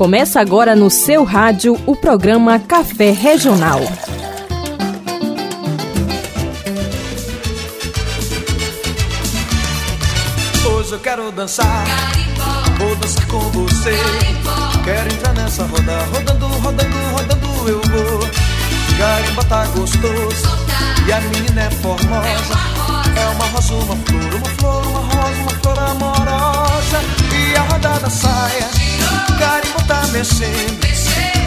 [0.00, 3.80] Começa agora no seu rádio o programa Café Regional.
[10.64, 11.84] Hoje eu quero dançar,
[12.78, 13.92] vou dançar com você.
[14.84, 18.20] Quero entrar nessa roda, rodando, rodando, rodando eu vou.
[18.96, 20.48] Garimba tá gostoso
[21.06, 22.26] e a menina é formosa.
[23.16, 27.00] É uma rosa, uma flor, uma flor, uma rosa, uma flor amorosa.
[27.34, 28.66] E a roda da saia,
[29.40, 30.84] garimba tá mexendo.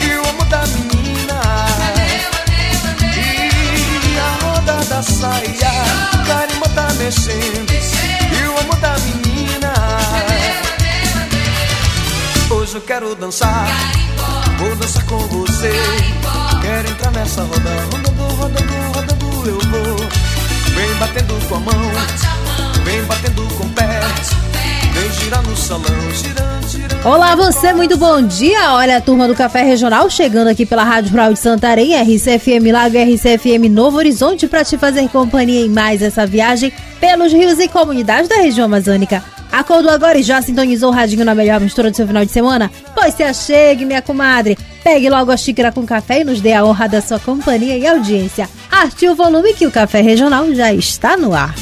[0.01, 1.39] E o amor da menina.
[3.15, 5.71] E a roda da saia,
[6.25, 7.71] garimba tá mexendo.
[7.71, 9.73] E o amor da menina.
[12.49, 13.67] Hoje eu quero dançar,
[14.57, 15.71] vou dançar com você.
[16.61, 19.97] Quero entrar nessa roda, rodando, rodando, rodando eu vou.
[20.73, 21.91] Vem batendo com a mão,
[22.83, 23.99] vem batendo com o pé.
[24.93, 26.52] Vem girar no salão, girando.
[27.05, 28.75] Olá, você, muito bom dia.
[28.75, 32.95] Olha a turma do Café Regional chegando aqui pela Rádio Rural de Santarém, RCFM Lago
[32.97, 38.29] RCFM Novo Horizonte, para te fazer companhia em mais essa viagem pelos rios e comunidades
[38.29, 39.21] da região amazônica.
[39.51, 42.71] Acordou agora e já sintonizou o radinho na melhor mistura do seu final de semana?
[42.95, 44.57] Pois se achegue, minha comadre.
[44.81, 47.85] Pegue logo a xícara com café e nos dê a honra da sua companhia e
[47.85, 48.49] audiência.
[48.71, 51.53] Arte o volume que o Café Regional já está no ar.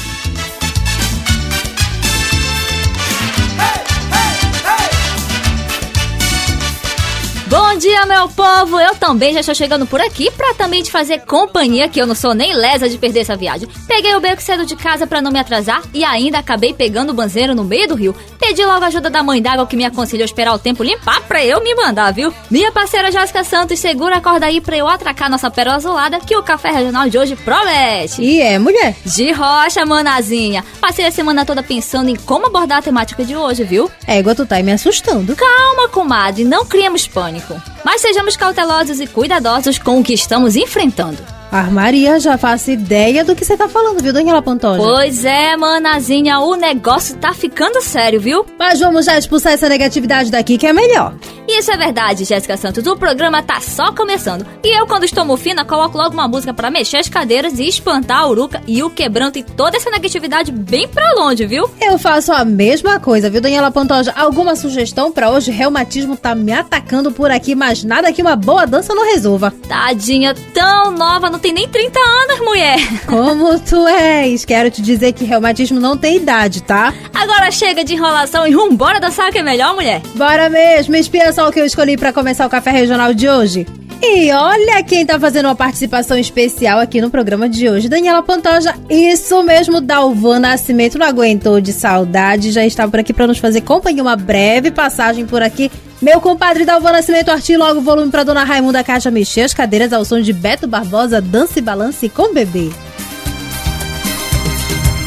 [7.82, 8.78] Dia, meu povo!
[8.78, 12.14] Eu também já estou chegando por aqui pra também te fazer companhia, que eu não
[12.14, 13.68] sou nem lesa de perder essa viagem.
[13.88, 17.12] Peguei o beco cedo de casa pra não me atrasar e ainda acabei pegando o
[17.12, 18.14] banzeiro no meio do rio.
[18.38, 21.44] Pedi logo a ajuda da mãe d'água que me aconselhou esperar o tempo limpar pra
[21.44, 22.32] eu me mandar, viu?
[22.48, 26.36] Minha parceira Jéssica Santos, segura a corda aí pra eu atracar nossa pérola azulada que
[26.36, 28.22] o café regional de hoje promete.
[28.22, 28.94] E é, mulher?
[29.04, 30.64] De rocha, manazinha.
[30.80, 33.90] Passei a semana toda pensando em como abordar a temática de hoje, viu?
[34.06, 35.34] Égua, tu tá aí me assustando.
[35.34, 37.60] Calma, comadre, não criemos pânico.
[37.84, 41.41] Mas sejamos cautelosos e cuidadosos com o que estamos enfrentando.
[41.52, 44.82] A Maria já faço ideia do que você tá falando, viu, Daniela Pantoja?
[44.82, 48.46] Pois é, manazinha, o negócio tá ficando sério, viu?
[48.58, 51.14] Mas vamos já expulsar essa negatividade daqui que é melhor.
[51.46, 52.86] Isso é verdade, Jéssica Santos.
[52.86, 54.46] O programa tá só começando.
[54.64, 58.20] E eu, quando estou mofina, coloco logo uma música para mexer as cadeiras e espantar
[58.20, 61.68] a uruca e o quebranto e toda essa negatividade bem pra longe, viu?
[61.78, 64.14] Eu faço a mesma coisa, viu, Daniela Pantoja?
[64.16, 65.50] Alguma sugestão pra hoje?
[65.50, 69.52] Reumatismo tá me atacando por aqui, mas nada que uma boa dança não resolva.
[69.68, 72.78] Tadinha, tão nova, não tem nem 30 anos, mulher.
[73.04, 74.44] Como tu és?
[74.44, 76.94] Quero te dizer que reumatismo não tem idade, tá?
[77.12, 80.00] Agora chega de enrolação e vambora dançar que é melhor, mulher.
[80.14, 83.66] Bora mesmo, espia só o que eu escolhi pra começar o café regional de hoje.
[84.00, 88.74] E olha quem tá fazendo uma participação especial aqui no programa de hoje, Daniela Pantoja.
[88.88, 93.62] Isso mesmo, Dalvan Nascimento não aguentou de saudade, já está por aqui para nos fazer
[93.62, 95.70] companhia, uma breve passagem por aqui.
[96.02, 100.04] Meu compadre Dalvan Nascimento, arti logo volume pra Dona Raimunda Caixa mexer as cadeiras ao
[100.04, 102.72] som de Beto Barbosa, dança e balance com bebê.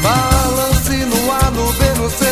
[0.02, 2.24] Balance no ar, no B, no C.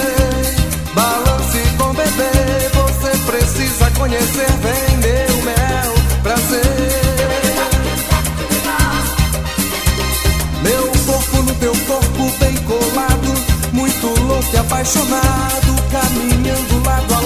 [0.94, 2.70] Balance com bebê.
[2.72, 6.62] Você precisa conhecer bem meu mel prazer.
[10.62, 13.44] Meu corpo no teu corpo bem colado.
[13.74, 15.74] Muito louco e apaixonado.
[15.92, 17.23] Caminhando lado a lado,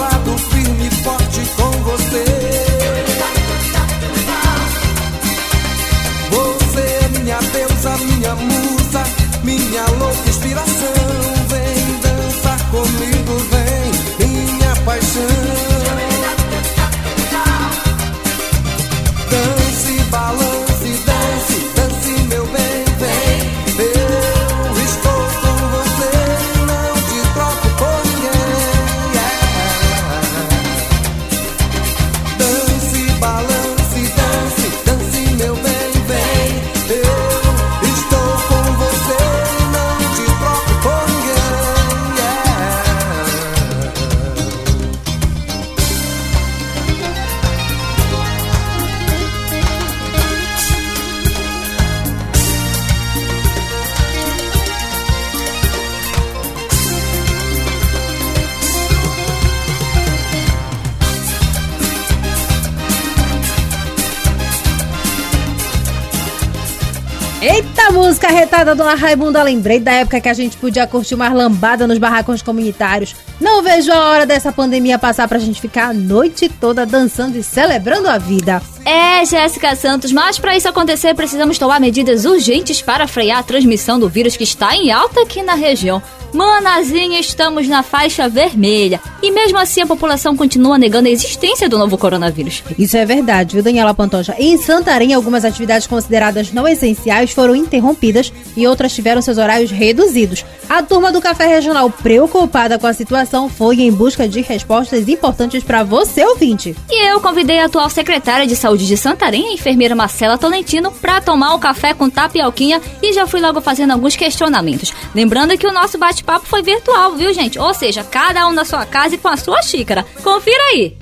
[68.59, 69.43] retada, Dona Raimunda.
[69.43, 73.15] Lembrei da época que a gente podia curtir uma lambada nos barracões comunitários.
[73.41, 77.43] Não vejo a hora dessa pandemia passar pra gente ficar a noite toda dançando e
[77.43, 78.61] celebrando a vida.
[78.89, 84.01] É, Jéssica Santos, mas para isso acontecer precisamos tomar medidas urgentes para frear a transmissão
[84.01, 86.03] do vírus que está em alta aqui na região.
[86.33, 89.01] Manazinha, estamos na faixa vermelha.
[89.23, 92.63] E mesmo assim a população continua negando a existência do novo coronavírus.
[92.79, 94.35] Isso é verdade, viu, Daniela Pantoja?
[94.39, 100.45] Em Santarém, algumas atividades consideradas não essenciais foram interrompidas e outras tiveram seus horários reduzidos.
[100.69, 105.65] A turma do Café Regional, preocupada com a situação, foi em busca de respostas importantes
[105.65, 106.77] para você, ouvinte.
[106.91, 111.21] E eu convidei a atual secretária de Saúde de Santarém, a enfermeira Marcela Tolentino, para
[111.21, 114.93] tomar um café com tapioquinha e já fui logo fazendo alguns questionamentos.
[115.15, 117.59] Lembrando que o nosso bate-papo foi virtual, viu, gente?
[117.59, 120.05] Ou seja, cada um na sua casa e com a sua xícara.
[120.23, 120.97] Confira aí!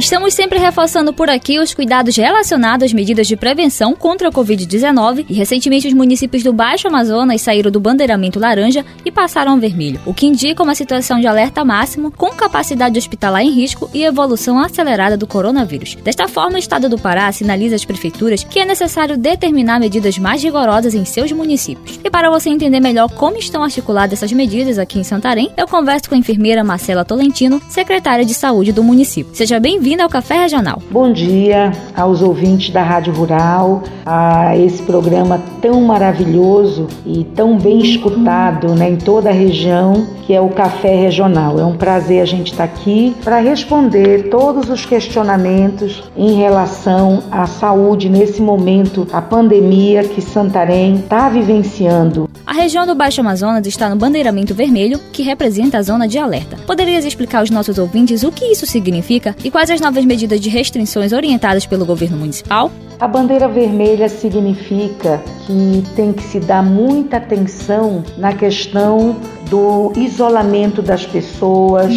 [0.00, 5.26] Estamos sempre reforçando por aqui os cuidados relacionados às medidas de prevenção contra a Covid-19
[5.28, 10.00] e recentemente os municípios do Baixo Amazonas saíram do bandeiramento laranja e passaram ao vermelho,
[10.06, 14.58] o que indica uma situação de alerta máximo com capacidade hospitalar em risco e evolução
[14.58, 15.96] acelerada do coronavírus.
[15.96, 20.42] Desta forma, o estado do Pará sinaliza às prefeituras que é necessário determinar medidas mais
[20.42, 22.00] rigorosas em seus municípios.
[22.02, 26.08] E para você entender melhor como estão articuladas essas medidas aqui em Santarém, eu converso
[26.08, 29.34] com a enfermeira Marcela Tolentino, secretária de saúde do município.
[29.34, 30.80] Seja bem-vindo bem-vindo ao Café Regional.
[30.88, 37.80] Bom dia aos ouvintes da Rádio Rural, a esse programa tão maravilhoso e tão bem
[37.80, 41.58] escutado né, em toda a região, que é o Café Regional.
[41.58, 47.48] É um prazer a gente estar aqui para responder todos os questionamentos em relação à
[47.48, 52.30] saúde nesse momento, a pandemia que Santarém está vivenciando.
[52.46, 56.56] A região do Baixo Amazonas está no bandeiramento vermelho, que representa a zona de alerta.
[56.66, 60.40] Poderias explicar aos nossos ouvintes o que isso significa e quais as as novas medidas
[60.40, 62.70] de restrições orientadas pelo governo municipal?
[63.00, 69.16] A bandeira vermelha significa que tem que se dar muita atenção na questão
[69.48, 71.92] do isolamento das pessoas,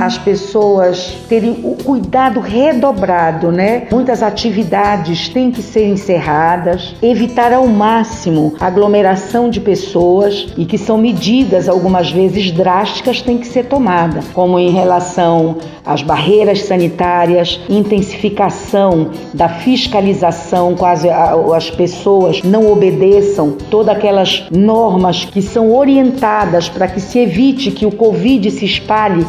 [0.00, 3.86] as pessoas terem o cuidado redobrado, né?
[3.92, 10.98] Muitas atividades têm que ser encerradas, evitar ao máximo aglomeração de pessoas e que são
[10.98, 19.10] medidas algumas vezes drásticas têm que ser tomadas, como em relação às barreiras sanitárias, intensificação
[19.32, 20.29] da fiscalização,
[20.76, 27.70] quase as pessoas não obedeçam todas aquelas normas que são orientadas para que se evite
[27.70, 29.26] que o Covid se espalhe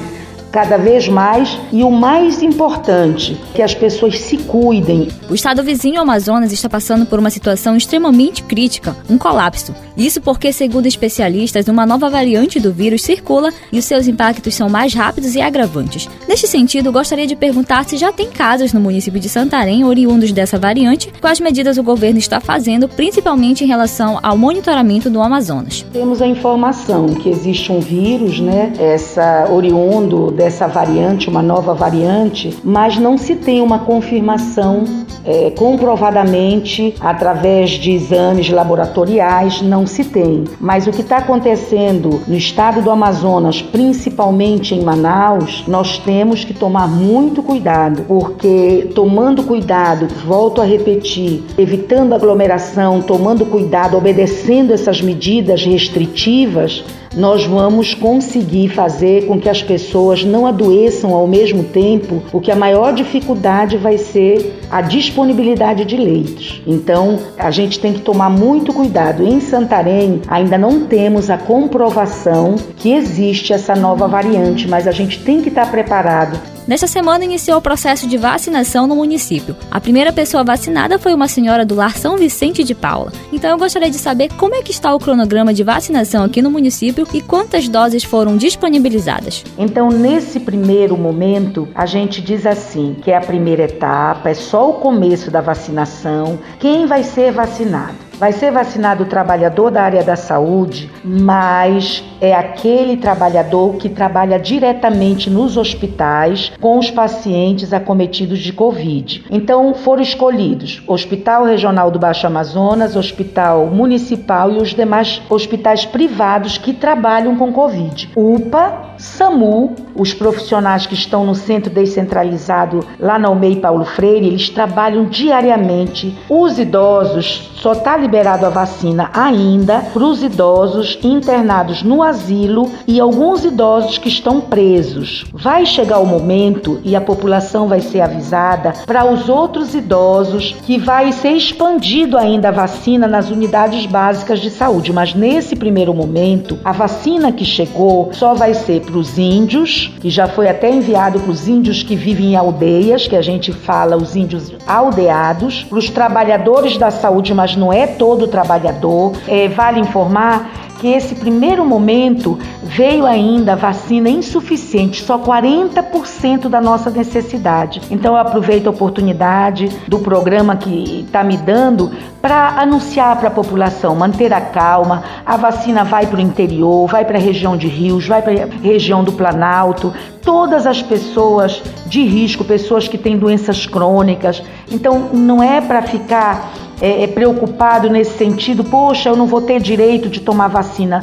[0.51, 5.07] cada vez mais e o mais importante, que as pessoas se cuidem.
[5.29, 9.73] O estado vizinho Amazonas está passando por uma situação extremamente crítica, um colapso.
[9.95, 14.69] Isso porque, segundo especialistas, uma nova variante do vírus circula e os seus impactos são
[14.69, 16.09] mais rápidos e agravantes.
[16.27, 20.57] Neste sentido, gostaria de perguntar se já tem casos no município de Santarém oriundos dessa
[20.57, 25.85] variante, quais medidas o governo está fazendo, principalmente em relação ao monitoramento do Amazonas.
[25.93, 32.57] Temos a informação que existe um vírus, né, essa oriundo dessa variante, uma nova variante,
[32.63, 34.83] mas não se tem uma confirmação
[35.23, 40.45] é, comprovadamente através de exames laboratoriais, não se tem.
[40.59, 46.55] Mas o que está acontecendo no estado do Amazonas, principalmente em Manaus, nós temos que
[46.55, 55.03] tomar muito cuidado, porque tomando cuidado, volto a repetir, evitando aglomeração, tomando cuidado, obedecendo essas
[55.03, 56.83] medidas restritivas,
[57.15, 62.51] nós vamos conseguir fazer com que as pessoas não adoeçam ao mesmo tempo, o que
[62.51, 66.61] a maior dificuldade vai ser a disponibilidade de leitos.
[66.65, 69.25] Então, a gente tem que tomar muito cuidado.
[69.25, 75.19] Em Santarém, ainda não temos a comprovação que existe essa nova variante, mas a gente
[75.23, 79.55] tem que estar preparado Nesta semana iniciou o processo de vacinação no município.
[79.69, 83.11] A primeira pessoa vacinada foi uma senhora do Lar São Vicente de Paula.
[83.33, 86.51] Então eu gostaria de saber como é que está o cronograma de vacinação aqui no
[86.51, 89.43] município e quantas doses foram disponibilizadas.
[89.57, 94.69] Então, nesse primeiro momento, a gente diz assim, que é a primeira etapa, é só
[94.69, 96.39] o começo da vacinação.
[96.59, 98.10] Quem vai ser vacinado?
[98.21, 104.37] Vai ser vacinado o trabalhador da área da saúde, mas é aquele trabalhador que trabalha
[104.37, 109.25] diretamente nos hospitais com os pacientes acometidos de Covid.
[109.31, 116.59] Então foram escolhidos Hospital Regional do Baixo Amazonas, Hospital Municipal e os demais hospitais privados
[116.59, 118.11] que trabalham com Covid.
[118.15, 124.47] UPA, SAMU, os profissionais que estão no centro descentralizado lá na UMEI Paulo Freire, eles
[124.47, 126.15] trabalham diariamente.
[126.29, 132.99] Os idosos só está liberado a vacina ainda para os idosos internados no asilo e
[132.99, 135.23] alguns idosos que estão presos.
[135.31, 140.77] Vai chegar o momento e a população vai ser avisada para os outros idosos que
[140.77, 146.59] vai ser expandido ainda a vacina nas unidades básicas de saúde, mas nesse primeiro momento
[146.65, 151.17] a vacina que chegou só vai ser para os índios, que já foi até enviado
[151.17, 155.79] para os índios que vivem em aldeias, que a gente fala os índios aldeados, para
[155.79, 159.13] os trabalhadores da saúde, mas não é todo trabalhador.
[159.27, 160.49] É, vale informar
[160.81, 167.79] que esse primeiro momento veio ainda vacina insuficiente, só 40% da nossa necessidade.
[167.91, 173.31] Então eu aproveito a oportunidade do programa que está me dando para anunciar para a
[173.31, 175.03] população, manter a calma.
[175.23, 178.47] A vacina vai para o interior, vai para a região de Rios, vai para a
[178.63, 179.93] região do Planalto.
[180.23, 184.41] Todas as pessoas de risco, pessoas que têm doenças crônicas.
[184.71, 186.51] Então não é para ficar
[186.81, 190.99] é, é, preocupado nesse sentido, poxa, eu não vou ter direito de tomar vacina.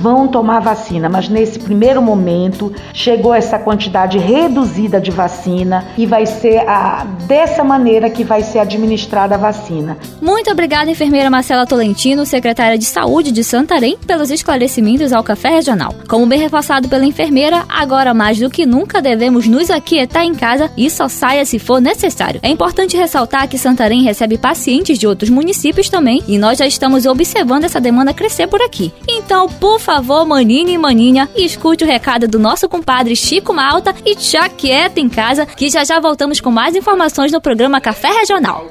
[0.00, 6.24] Vão tomar vacina, mas nesse primeiro momento chegou essa quantidade reduzida de vacina e vai
[6.24, 9.96] ser a, dessa maneira que vai ser administrada a vacina.
[10.20, 15.94] Muito obrigada, enfermeira Marcela Tolentino, secretária de Saúde de Santarém, pelos esclarecimentos ao Café Regional.
[16.08, 20.70] Como bem reforçado pela enfermeira, agora mais do que nunca devemos nos aquietar em casa
[20.76, 22.40] e só saia se for necessário.
[22.42, 27.06] É importante ressaltar que Santarém recebe pacientes de outros municípios também e nós já estamos
[27.06, 28.92] observando essa demanda crescer por aqui.
[29.08, 34.14] Então, por favor, maninha e maninha, escute o recado do nosso compadre Chico Malta e
[34.14, 38.68] tchau quieta em casa, que já já voltamos com mais informações no programa Café Regional.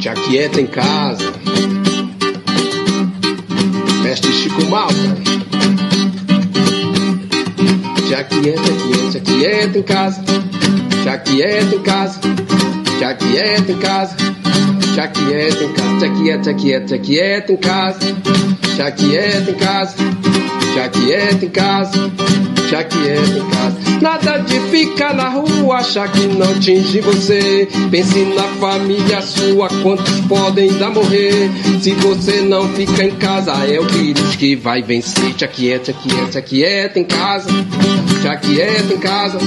[0.00, 1.30] Tchau quieta em casa.
[4.02, 4.94] Mestre Chico Malta.
[8.08, 10.24] Tchau quieta, quieta, quieta em casa.
[11.04, 12.20] Tchau quieta em casa.
[12.98, 14.16] Tchau quieta em casa.
[14.94, 18.16] Já quieta em casa, já quieta, quieta, quieta em casa.
[18.80, 19.94] Já quieta em casa,
[20.74, 22.59] já quieta em casa.
[22.70, 23.76] Já quieta em casa.
[24.00, 27.68] Nada de ficar na rua, achar que não atinge você.
[27.90, 31.50] Pense na família sua, quantos podem ainda morrer.
[31.80, 35.34] Se você não fica em casa, é o vírus que vai vencer.
[35.36, 37.50] Já quieta, quieta, quieta em casa.
[38.22, 39.38] Já quieta em casa,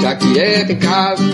[0.00, 1.24] já quieta em casa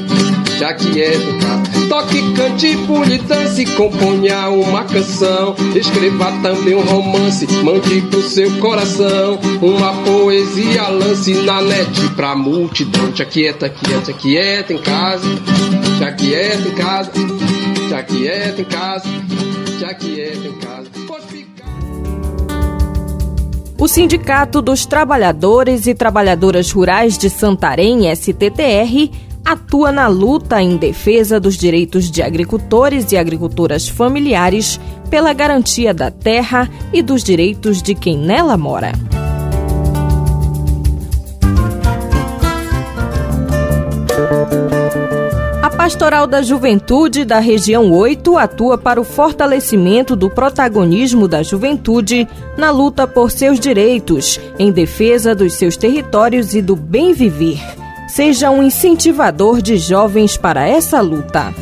[0.61, 1.89] já que é casa.
[1.89, 5.57] Toque, cante, pule, dance, componha uma canção.
[5.75, 9.39] Escreva também um romance, mande pro seu coração.
[9.62, 13.14] Uma poesia, lance na net pra multidão.
[13.14, 15.26] Já quieta, quieta, quieta em casa.
[15.99, 17.12] Já quieta em casa.
[17.88, 19.09] Já quieta em casa.
[19.79, 20.90] Já quieta em casa.
[23.79, 29.11] O Sindicato dos Trabalhadores e Trabalhadoras Rurais de Santarém, STTR,
[29.43, 36.11] atua na luta em defesa dos direitos de agricultores e agricultoras familiares pela garantia da
[36.11, 38.93] terra e dos direitos de quem nela mora.
[45.91, 52.71] Pastoral da Juventude da Região 8 atua para o fortalecimento do protagonismo da juventude na
[52.71, 57.59] luta por seus direitos, em defesa dos seus territórios e do bem viver
[58.09, 61.53] seja um incentivador de jovens para essa luta.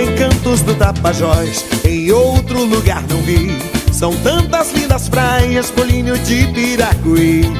[0.00, 3.75] Encantos do Tapajós, em outro lugar não vi.
[3.96, 7.50] São tantas lindas praias, bolinho de Piracuí.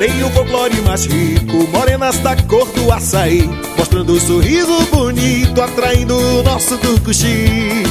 [0.00, 5.62] Tem o folclore mais rico, morenas da cor do açaí Mostrando o um sorriso bonito,
[5.62, 7.84] atraindo o nosso tucuxi.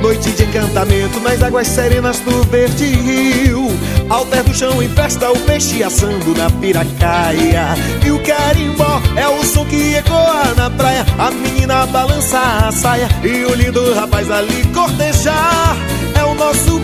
[0.00, 3.76] Noite de encantamento nas águas serenas do verde rio.
[4.08, 7.74] Alter do chão em festa, o peixe assando na piracaia.
[8.04, 11.04] E o carimbó é o som que ecoa na praia.
[11.18, 15.76] A menina balança a saia e o lindo rapaz ali cortejar.
[16.14, 16.78] É o nosso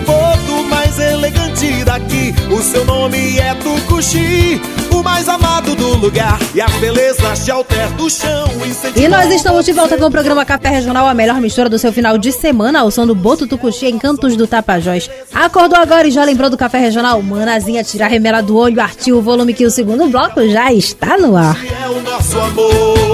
[0.65, 4.61] mais elegante daqui O seu nome é Tucuxi
[4.93, 8.47] o mais amado do lugar e as belezas de alter do chão.
[8.95, 11.93] E nós estamos de volta com o programa Café Regional, a melhor mistura do seu
[11.93, 15.11] final de semana, ao som do Boto Tucuxi em Cantos do Tapajós.
[15.35, 17.21] Acordou agora e já lembrou do Café Regional?
[17.23, 21.17] Manazinha, tira a remela do olho, artiu o volume que o segundo bloco já está
[21.19, 21.59] no ar.
[21.83, 23.12] É o nosso amor.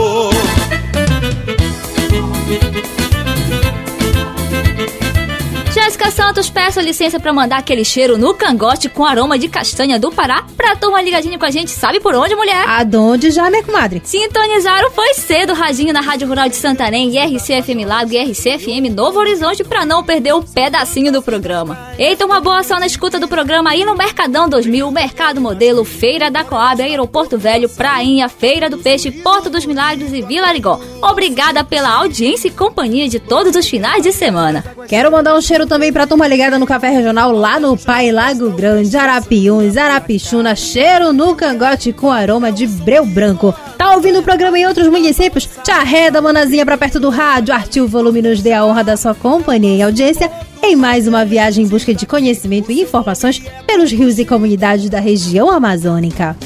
[6.11, 10.45] Santos, peço licença para mandar aquele cheiro no cangote com aroma de castanha do Pará
[10.57, 11.71] pra turma ligadinha com a gente.
[11.71, 12.65] Sabe por onde, mulher?
[12.67, 14.01] Aonde já, né, comadre?
[14.05, 19.65] Sintonizaram foi cedo radinho na Rádio Rural de Santarém, IRCFM Lago e IRCFM Novo Horizonte
[19.65, 21.79] pra não perder um pedacinho do programa.
[21.99, 26.31] Eita, uma boa ação na escuta do programa aí no Mercadão 2000, Mercado Modelo, Feira
[26.31, 30.81] da Coab, Aeroporto Velho, Prainha, Feira do Peixe, Porto dos Milagres e Vila Arigó.
[31.03, 34.65] Obrigada pela audiência e companhia de todos os finais de semana.
[34.89, 38.51] Quero mandar um cheiro também pra turma ligada no Café Regional lá no Pai Lago
[38.51, 43.55] Grande, Arapiuns, Arapixuna, cheiro no cangote com aroma de breu branco.
[43.77, 45.49] Tá ouvindo o programa em outros municípios?
[45.63, 48.97] Te arreda, manazinha, pra perto do rádio, artiu o volume nos dê a honra da
[48.97, 50.31] sua companhia e audiência
[50.63, 55.01] em mais uma viagem em busca de conhecimento e informações pelos rios e comunidades da
[55.01, 56.37] região amazônica.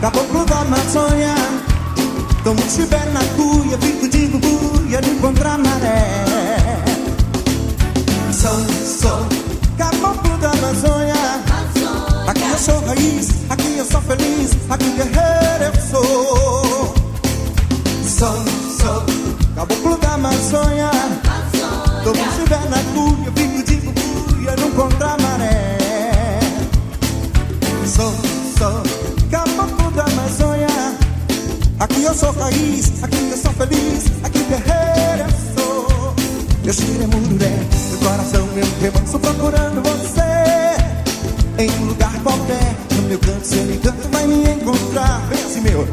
[0.00, 1.34] caboclo da Amazônia.
[3.12, 4.28] Na cuia, fico de
[14.70, 16.94] aqui guerreiro eu sou.
[18.04, 18.44] Sou,
[18.80, 19.04] sou
[19.54, 20.90] caboclo da Amazônia.
[22.04, 25.78] Como estiver na cuia, fico de bubuia de encontrar maré.
[27.86, 28.12] Sou,
[28.58, 28.82] sou
[29.30, 30.68] caboclo da Amazônia.
[31.80, 36.14] Aqui eu sou raiz, aqui eu sou feliz, aqui guerreiro eu sou.
[36.64, 37.56] Meu cheiro é mururé,
[37.88, 40.18] meu coração um remanso procurando você.
[41.58, 42.67] Em um lugar qualquer,
[43.18, 45.20] meu canto, seu encanto vai me encontrar.
[45.28, 45.88] Vem assim, meu,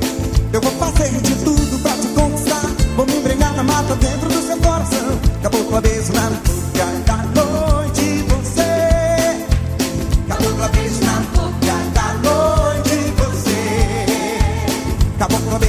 [0.53, 2.65] eu vou fazer de tudo pra te conquistar.
[2.96, 5.20] Vou me embrenhar na mata dentro do seu coração.
[5.41, 9.46] Caboclo a beijo na boca da noite, você.
[10.27, 14.05] Caboclo a beijo na boca da noite, você.
[15.17, 15.60] Caboclo a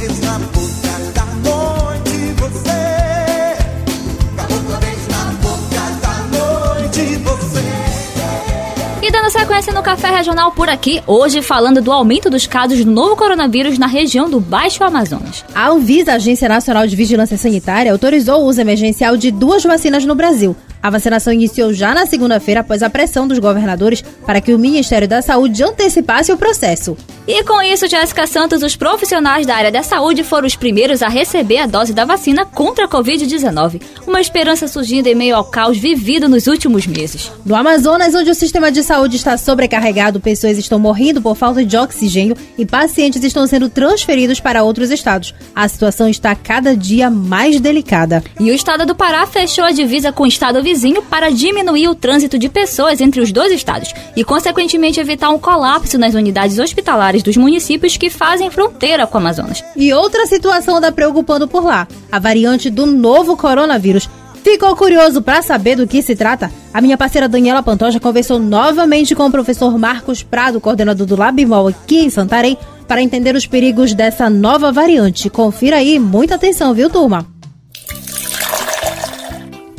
[9.27, 13.17] dando sequência no Café Regional por aqui, hoje falando do aumento dos casos do novo
[13.17, 15.45] coronavírus na região do Baixo Amazonas.
[15.55, 20.15] A Anvisa, Agência Nacional de Vigilância Sanitária, autorizou o uso emergencial de duas vacinas no
[20.15, 20.55] Brasil.
[20.83, 25.09] A vacinação iniciou já na segunda-feira após a pressão dos governadores para que o Ministério
[25.09, 26.97] da Saúde antecipasse o processo.
[27.27, 31.09] E com isso, Jéssica Santos, os profissionais da área da saúde foram os primeiros a
[31.09, 33.83] receber a dose da vacina contra a Covid-19.
[34.07, 37.33] Uma esperança surgindo em meio ao caos vivido nos últimos meses.
[37.45, 41.77] No Amazonas, onde o sistema de saúde está sobrecarregado, pessoas estão morrendo por falta de
[41.77, 45.35] oxigênio e pacientes estão sendo transferidos para outros estados.
[45.53, 48.23] A situação está cada dia mais delicada.
[48.39, 51.95] E o estado do Pará fechou a divisa com o estado vizinho para diminuir o
[51.95, 57.23] trânsito de pessoas entre os dois estados e, consequentemente, evitar um colapso nas unidades hospitalares
[57.23, 59.63] dos municípios que fazem fronteira com o Amazonas.
[59.77, 64.11] E outra situação está preocupando por lá: a variante do novo coronavírus.
[64.43, 66.51] Ficou curioso para saber do que se trata?
[66.75, 71.69] A minha parceira Daniela Pantoja conversou novamente com o professor Marcos Prado, coordenador do Labimol
[71.69, 75.31] aqui em Santarém, para entender os perigos dessa nova variante.
[75.31, 77.36] Confira aí, muita atenção, viu, turma?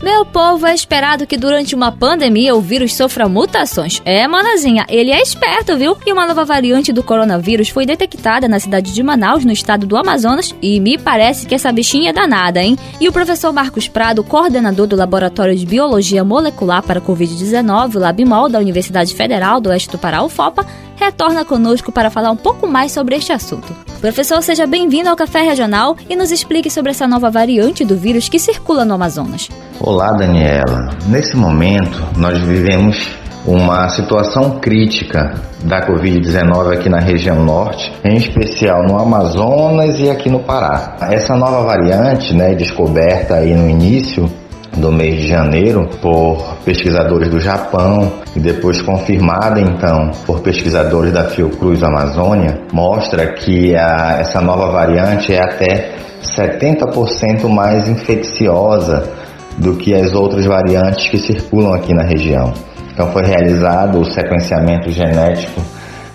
[0.07, 4.01] Meu povo, é esperado que durante uma pandemia o vírus sofra mutações.
[4.05, 5.97] É, manazinha, ele é esperto, viu?
[6.05, 9.97] E uma nova variante do coronavírus foi detectada na cidade de Manaus, no estado do
[9.97, 12.77] Amazonas, e me parece que essa bichinha é danada, hein?
[13.01, 18.47] E o professor Marcos Prado, coordenador do Laboratório de Biologia Molecular para Covid-19, o Labimol,
[18.47, 20.65] da Universidade Federal do Oeste do Pará, UFOPA,
[20.97, 23.73] retorna conosco para falar um pouco mais sobre este assunto.
[24.01, 28.27] Professor, seja bem-vindo ao Café Regional e nos explique sobre essa nova variante do vírus
[28.29, 29.49] que circula no Amazonas.
[29.79, 30.89] Olá, Daniela.
[31.07, 33.09] Nesse momento, nós vivemos
[33.45, 40.29] uma situação crítica da Covid-19 aqui na região norte, em especial no Amazonas e aqui
[40.29, 40.97] no Pará.
[41.09, 44.29] Essa nova variante, né, descoberta aí no início
[44.77, 51.25] do mês de janeiro por pesquisadores do Japão e depois confirmada então por pesquisadores da
[51.25, 59.11] Fiocruz Amazônia, mostra que a, essa nova variante é até 70% mais infecciosa
[59.57, 62.53] do que as outras variantes que circulam aqui na região.
[62.93, 65.61] Então foi realizado o sequenciamento genético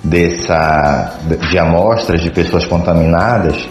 [0.02, 1.16] dessa,
[1.50, 3.68] de amostras de pessoas contaminadas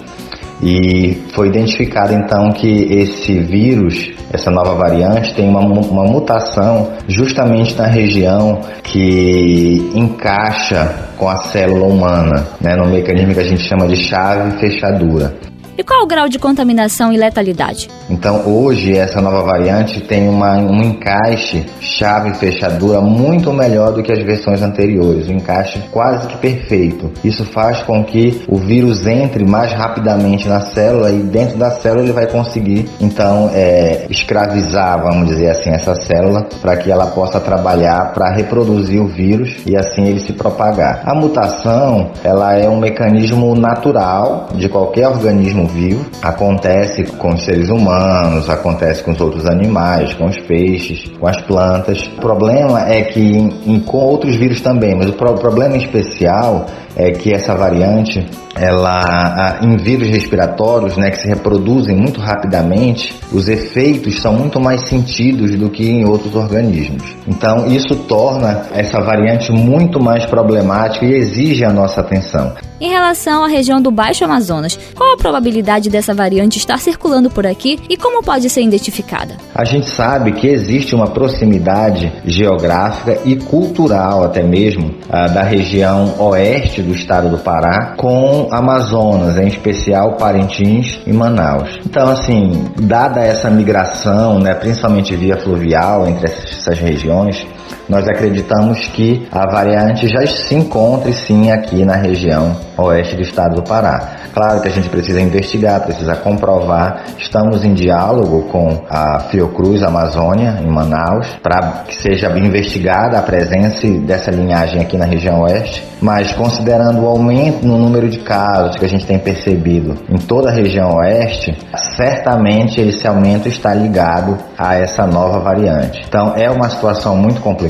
[0.61, 7.75] e foi identificado então que esse vírus, essa nova variante, tem uma, uma mutação justamente
[7.77, 13.87] na região que encaixa com a célula humana, né, no mecanismo que a gente chama
[13.87, 15.33] de chave fechadura.
[15.81, 17.89] E qual o grau de contaminação e letalidade?
[18.07, 24.11] Então hoje essa nova variante tem uma, um encaixe chave fechadura muito melhor do que
[24.11, 27.09] as versões anteriores, um encaixe quase que perfeito.
[27.23, 32.03] Isso faz com que o vírus entre mais rapidamente na célula e dentro da célula
[32.03, 37.39] ele vai conseguir então é, escravizar, vamos dizer assim, essa célula para que ela possa
[37.39, 41.01] trabalhar para reproduzir o vírus e assim ele se propagar.
[41.05, 47.69] A mutação ela é um mecanismo natural de qualquer organismo vivo, acontece com os seres
[47.69, 52.05] humanos, acontece com os outros animais, com os peixes, com as plantas.
[52.17, 56.65] O problema é que em, em, com outros vírus também, mas o pro, problema especial
[56.95, 58.25] é que essa variante,
[58.55, 64.81] ela em vírus respiratórios, né, que se reproduzem muito rapidamente, os efeitos são muito mais
[64.87, 67.03] sentidos do que em outros organismos.
[67.27, 72.53] Então, isso torna essa variante muito mais problemática e exige a nossa atenção.
[72.79, 77.45] Em relação à região do Baixo Amazonas, qual a probabilidade dessa variante estar circulando por
[77.45, 79.35] aqui e como pode ser identificada?
[79.53, 86.80] A gente sabe que existe uma proximidade geográfica e cultural até mesmo da região oeste
[86.81, 91.79] oeste do estado do Pará com Amazonas, em especial Parintins e Manaus.
[91.85, 97.45] Então, assim, dada essa migração, né, principalmente via fluvial entre essas regiões,
[97.87, 103.55] nós acreditamos que a variante já se encontre sim aqui na região oeste do estado
[103.55, 104.21] do Pará.
[104.33, 107.03] Claro que a gente precisa investigar, precisa comprovar.
[107.17, 113.87] Estamos em diálogo com a Fiocruz Amazônia, em Manaus, para que seja investigada a presença
[114.05, 115.83] dessa linhagem aqui na região oeste.
[116.01, 120.49] Mas considerando o aumento no número de casos que a gente tem percebido em toda
[120.49, 126.01] a região oeste, certamente esse aumento está ligado a essa nova variante.
[126.07, 127.60] Então é uma situação muito complicada.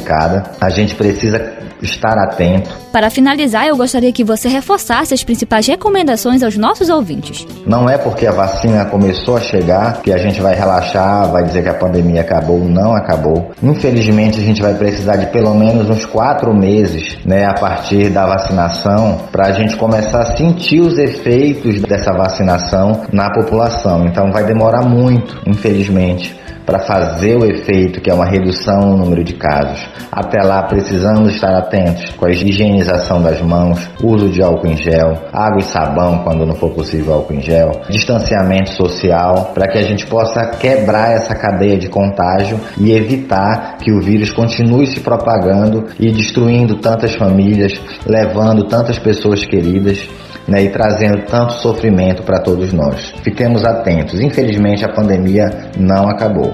[0.60, 2.70] A gente precisa estar atento.
[2.92, 7.48] Para finalizar, eu gostaria que você reforçasse as principais recomendações aos nossos ouvintes.
[7.66, 11.64] Não é porque a vacina começou a chegar que a gente vai relaxar, vai dizer
[11.64, 12.60] que a pandemia acabou.
[12.60, 13.52] Não acabou.
[13.64, 18.26] Infelizmente, a gente vai precisar de pelo menos uns quatro meses, né, a partir da
[18.26, 24.06] vacinação, para a gente começar a sentir os efeitos dessa vacinação na população.
[24.06, 29.24] Então, vai demorar muito, infelizmente para fazer o efeito, que é uma redução no número
[29.24, 29.80] de casos.
[30.12, 35.14] Até lá, precisamos estar atentos com a higienização das mãos, uso de álcool em gel,
[35.32, 39.84] água e sabão quando não for possível álcool em gel, distanciamento social, para que a
[39.84, 45.86] gente possa quebrar essa cadeia de contágio e evitar que o vírus continue se propagando
[46.00, 50.08] e destruindo tantas famílias, levando tantas pessoas queridas
[50.52, 53.14] né, e trazendo tanto sofrimento para todos nós.
[53.24, 54.20] Fiquemos atentos.
[54.20, 56.54] Infelizmente, a pandemia não acabou.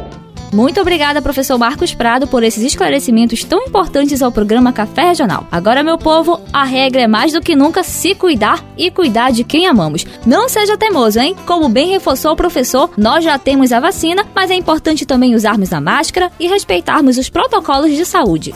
[0.54, 5.46] Muito obrigada, professor Marcos Prado, por esses esclarecimentos tão importantes ao programa Café Regional.
[5.52, 9.44] Agora, meu povo, a regra é mais do que nunca se cuidar e cuidar de
[9.44, 10.06] quem amamos.
[10.26, 11.36] Não seja teimoso, hein?
[11.46, 15.74] Como bem reforçou o professor, nós já temos a vacina, mas é importante também usarmos
[15.74, 18.56] a máscara e respeitarmos os protocolos de saúde.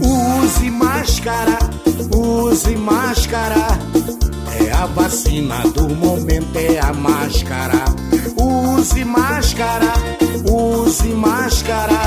[0.00, 1.71] Use máscara
[2.42, 3.66] use máscara.
[4.60, 7.84] É a vacina do momento, é a máscara.
[8.36, 9.92] Use máscara,
[10.50, 12.00] use máscara.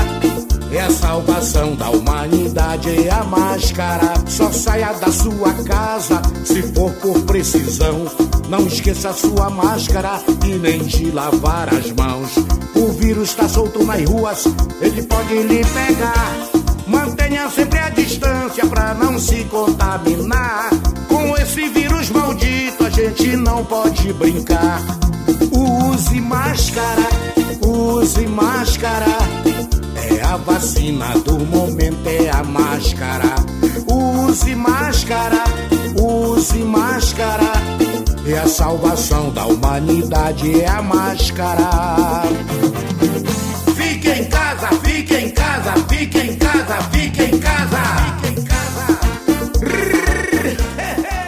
[0.70, 4.12] É a salvação da humanidade, é a máscara.
[4.26, 8.04] Só saia da sua casa se for por precisão.
[8.48, 12.30] Não esqueça sua máscara e nem de lavar as mãos.
[12.74, 14.44] O vírus está solto nas ruas,
[14.80, 16.55] ele pode lhe pegar.
[16.86, 20.70] Mantenha sempre a distância pra não se contaminar.
[21.08, 24.80] Com esse vírus maldito a gente não pode brincar.
[25.52, 27.08] Use máscara,
[27.66, 29.06] use máscara.
[29.96, 33.34] É a vacina do momento, é a máscara.
[33.88, 35.44] Use máscara,
[36.00, 37.52] use máscara.
[38.26, 41.70] É a salvação da humanidade, é a máscara.
[45.36, 47.78] Casa, fique em casa, fique em casa.
[48.28, 48.56] Em casa.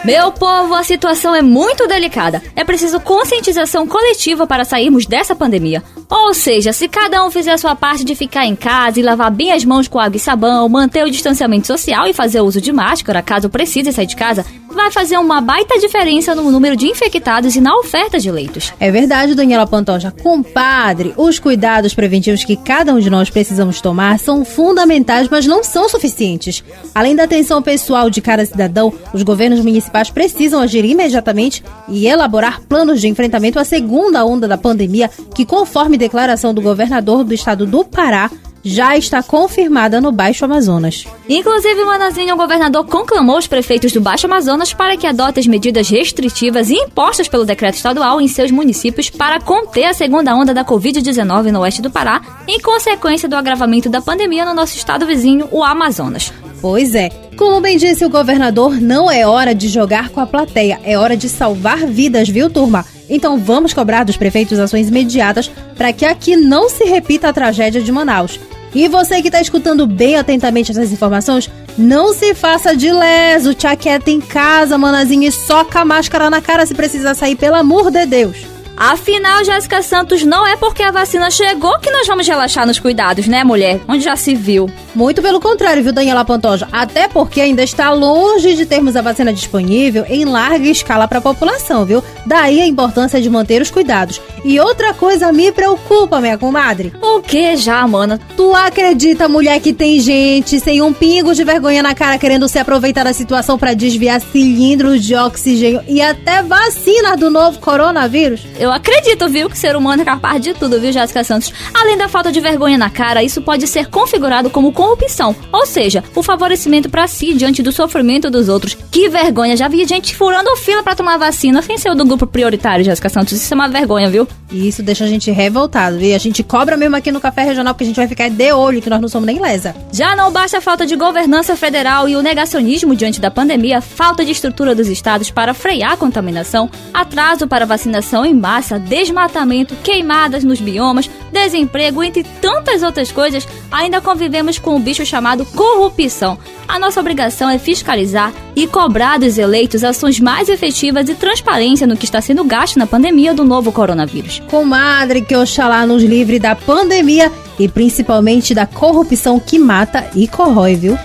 [0.03, 2.41] Meu povo, a situação é muito delicada.
[2.55, 5.83] É preciso conscientização coletiva para sairmos dessa pandemia.
[6.09, 9.29] Ou seja, se cada um fizer a sua parte de ficar em casa e lavar
[9.29, 12.71] bem as mãos com água e sabão, manter o distanciamento social e fazer uso de
[12.71, 17.55] máscara caso precise sair de casa, vai fazer uma baita diferença no número de infectados
[17.55, 18.73] e na oferta de leitos.
[18.79, 20.11] É verdade, Daniela Pantoja.
[20.11, 25.63] Compadre, os cuidados preventivos que cada um de nós precisamos tomar são fundamentais, mas não
[25.63, 26.63] são suficientes.
[26.93, 32.61] Além da atenção pessoal de cada cidadão, os governos municipais precisam agir imediatamente e elaborar
[32.61, 37.65] planos de enfrentamento à segunda onda da pandemia, que, conforme declaração do governador do estado
[37.65, 38.29] do Pará,
[38.63, 41.05] já está confirmada no Baixo Amazonas.
[41.27, 45.89] Inclusive, Manazinho, o governador conclamou os prefeitos do Baixo Amazonas para que adotem as medidas
[45.89, 51.51] restritivas impostas pelo decreto estadual em seus municípios para conter a segunda onda da Covid-19
[51.51, 55.63] no oeste do Pará, em consequência do agravamento da pandemia no nosso estado vizinho, o
[55.63, 56.33] Amazonas.
[56.61, 57.09] Pois é.
[57.37, 61.15] Como bem disse o governador, não é hora de jogar com a plateia, é hora
[61.15, 62.85] de salvar vidas, viu, turma?
[63.09, 67.81] Então vamos cobrar dos prefeitos ações imediatas para que aqui não se repita a tragédia
[67.81, 68.39] de Manaus.
[68.73, 73.65] E você que está escutando bem atentamente essas informações, não se faça de leso, te
[73.65, 77.89] aquieta em casa, manazinho, e soca a máscara na cara se precisar sair, pelo amor
[77.89, 78.58] de Deus.
[78.79, 83.27] Afinal, Jéssica Santos, não é porque a vacina chegou que nós vamos relaxar nos cuidados,
[83.27, 83.81] né, mulher?
[83.89, 84.71] Onde já se viu.
[84.95, 86.65] Muito pelo contrário, viu, Daniela Pantoja?
[86.71, 91.21] Até porque ainda está longe de termos a vacina disponível em larga escala para a
[91.21, 92.01] população, viu?
[92.25, 94.21] Daí a importância de manter os cuidados.
[94.45, 96.93] E outra coisa me preocupa, minha comadre.
[97.01, 98.17] O que já, mana?
[98.37, 102.57] Tu acredita, mulher, que tem gente sem um pingo de vergonha na cara querendo se
[102.57, 108.47] aproveitar da situação para desviar cilindros de oxigênio e até vacina do novo coronavírus?
[108.57, 111.51] Eu eu acredito, viu, que o ser humano é capaz de tudo, viu, Jéssica Santos?
[111.73, 116.03] Além da falta de vergonha na cara, isso pode ser configurado como corrupção, ou seja,
[116.15, 118.77] o favorecimento para si diante do sofrimento dos outros.
[118.91, 122.85] Que vergonha, já vi gente furando fila para tomar vacina sem ser do grupo prioritário,
[122.85, 123.33] Jéssica Santos.
[123.33, 124.27] Isso é uma vergonha, viu?
[124.51, 126.15] E isso deixa a gente revoltado, viu?
[126.15, 128.81] A gente cobra mesmo aqui no Café Regional porque a gente vai ficar de olho
[128.81, 129.75] que nós não somos nem lesa.
[129.91, 134.23] Já não basta a falta de governança federal e o negacionismo diante da pandemia, falta
[134.23, 140.43] de estrutura dos estados para frear a contaminação, atraso para vacinação em massa, desmatamento, queimadas
[140.43, 146.35] nos biomas, desemprego, entre tantas outras coisas, ainda convivemos com o bicho chamado corrupção.
[146.67, 151.95] A nossa obrigação é fiscalizar e cobrar dos eleitos ações mais efetivas e transparência no
[151.95, 154.41] que está sendo gasto na pandemia do novo coronavírus.
[154.49, 160.75] Comadre, que Oxalá nos livre da pandemia e principalmente da corrupção que mata e corrói,
[160.75, 160.97] viu?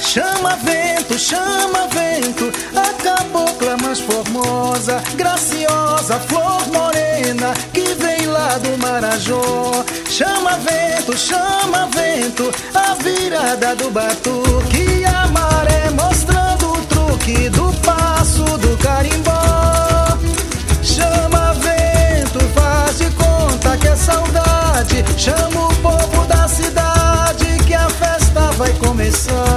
[0.00, 8.78] Chama vento, chama vento, a cabocla mais formosa, graciosa, flor morena, que vem lá do
[8.78, 9.84] Marajó.
[10.08, 18.44] Chama vento, chama vento, a virada do batuque, a maré mostrando o truque do passo
[18.58, 20.16] do carimbó.
[20.82, 27.88] Chama vento, faz de conta que é saudade, chama o povo da cidade que a
[27.90, 29.47] festa vai começar.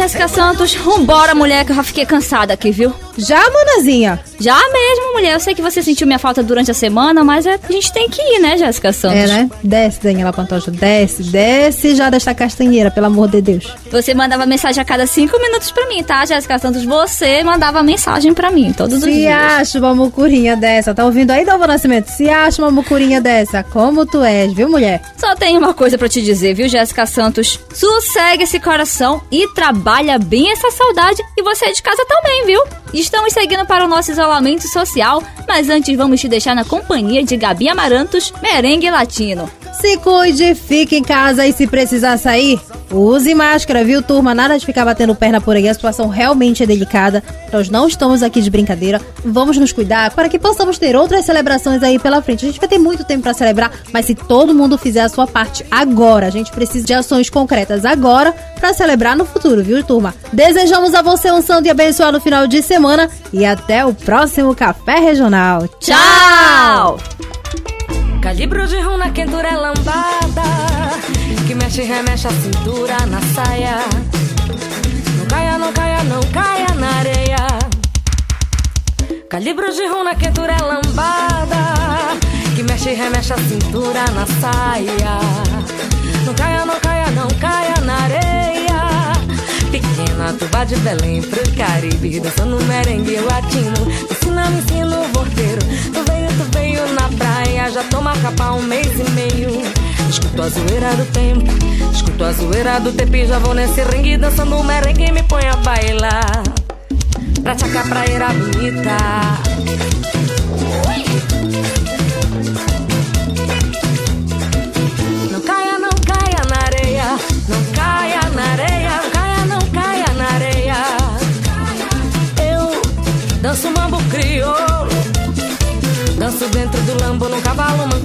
[0.00, 2.90] Jéssica Santos, vambora, mulher, que eu já fiquei cansada aqui, viu?
[3.18, 4.18] Já, manazinha?
[4.40, 5.34] Já mesmo, mulher.
[5.34, 8.08] Eu sei que você sentiu minha falta durante a semana, mas é- a gente tem
[8.08, 9.18] que ir, né, Jéssica Santos?
[9.18, 9.50] É, né?
[9.62, 13.74] Desce, Daniela Pantoja, desce, desce já desta castanheira, pelo amor de Deus.
[13.92, 16.82] Você mandava mensagem a cada cinco minutos pra mim, tá, Jéssica Santos?
[16.84, 19.34] Você mandava mensagem pra mim todos os Se dias.
[19.34, 22.06] acha uma mucurinha dessa, tá ouvindo aí, Dalva Nascimento?
[22.08, 25.02] Se acha uma mucurinha dessa, como tu és, viu, mulher?
[25.18, 27.60] Só tenho uma coisa pra te dizer, viu, Jéssica Santos?
[27.74, 31.22] Sossegue esse coração e trabalha bem essa saudade.
[31.36, 32.62] E você é de casa também, viu?
[32.94, 34.29] Estamos seguindo para o nosso isolamento
[34.68, 39.59] social, mas antes vamos te deixar na companhia de Gabi Amarantos, Merengue Latino.
[39.72, 44.34] Se cuide, fique em casa e se precisar sair, use máscara, viu, turma?
[44.34, 47.22] Nada de ficar batendo perna por aí, a situação realmente é delicada.
[47.52, 49.00] Nós não estamos aqui de brincadeira.
[49.24, 52.44] Vamos nos cuidar para que possamos ter outras celebrações aí pela frente.
[52.44, 55.26] A gente vai ter muito tempo para celebrar, mas se todo mundo fizer a sua
[55.26, 60.14] parte agora, a gente precisa de ações concretas agora para celebrar no futuro, viu, turma?
[60.32, 64.98] Desejamos a você um santo e abençoado final de semana e até o próximo Café
[64.98, 65.66] Regional.
[65.80, 66.98] Tchau!
[68.20, 70.42] Calibro de rum na quentura é lambada
[71.46, 73.78] Que mexe e remexe a cintura na saia.
[75.16, 77.36] Não caia, não caia, não caia na areia.
[79.28, 82.18] Calibro de rum na quentura é lambada
[82.54, 85.18] Que mexe e remexe a cintura na saia.
[86.26, 88.39] Não caia, não caia, não caia na areia
[90.20, 95.60] Pequena tuba de Belém pro Caribe Dançando merengue latino Ensina, me ensina o vorteiro
[95.94, 99.62] Tu veio, tu veio na praia Já toma capa um mês e meio.
[100.10, 101.50] Escuto a zoeira do tempo
[101.94, 105.56] Escuto a zoeira do tempo E já vou nesse ringue Dançando merengue me põe a
[105.56, 106.42] bailar.
[107.42, 108.96] Pra tchacar praeira bonita.
[111.06, 111.09] Não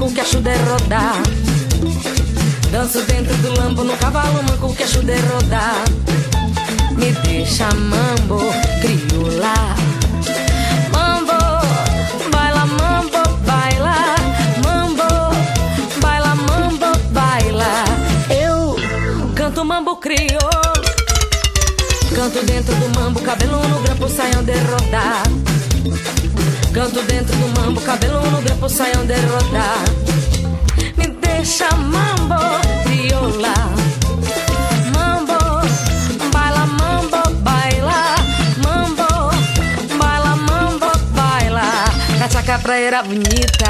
[0.06, 1.22] manco que acho de rodar.
[2.72, 5.84] Danço dentro do lambo no cavalo manco que acho de rodar.
[6.98, 8.40] Me deixa mambo
[8.82, 9.76] crioula
[10.94, 11.34] Mambo,
[12.32, 14.16] baila mambo, baila
[14.64, 15.04] Mambo,
[16.00, 17.84] baila mambo, baila
[18.30, 18.78] Eu
[19.36, 20.74] canto mambo crioulo.
[22.16, 25.24] Canto dentro do mambo, cabelo no grampo, saiam de rodar
[26.76, 29.86] Canto dentro do mambo, cabelo no grampo, saiam de rodar
[30.98, 32.36] Me deixa mambo,
[32.84, 33.54] crioula
[34.94, 35.38] Mambo,
[36.34, 38.16] baila mambo, baila.
[38.62, 39.08] Mambo,
[39.98, 41.86] baila mambo, baila.
[42.20, 43.70] Cachaca praeira bonita